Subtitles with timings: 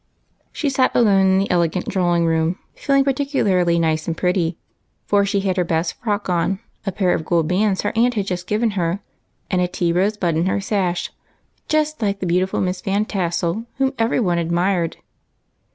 [0.51, 4.57] She sat alone in the elegant drawing room, feeling particularly nice and pretty,
[5.05, 8.25] for she had her best frock on, a pair of gold bands her aunt had
[8.25, 9.01] just given her,
[9.51, 11.11] and a tea rose bud in her sash,
[12.01, 14.97] like the beautiful Miss Van Tassel, whom every one admired.